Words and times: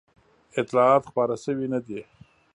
اطلاعات 0.59 1.03
خپاره 1.09 1.35
شوي 1.43 1.67
نه 1.73 1.79
دي. 1.85 1.99